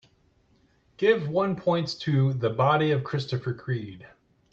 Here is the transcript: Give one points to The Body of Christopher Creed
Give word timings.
Give 0.97 1.27
one 1.29 1.55
points 1.55 1.93
to 1.93 2.33
The 2.33 2.49
Body 2.49 2.89
of 2.89 3.03
Christopher 3.03 3.53
Creed 3.53 4.07